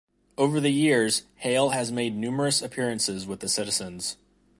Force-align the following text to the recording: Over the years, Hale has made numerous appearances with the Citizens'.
Over 0.35 0.59
the 0.59 0.71
years, 0.71 1.25
Hale 1.35 1.69
has 1.69 1.91
made 1.91 2.15
numerous 2.15 2.63
appearances 2.63 3.27
with 3.27 3.39
the 3.41 3.47
Citizens'. 3.47 4.17